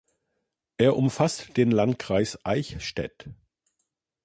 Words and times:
Er 0.77 0.95
umfasst 0.97 1.57
den 1.57 1.69
Landkreis 1.69 2.43
Eichstätt. 2.43 3.29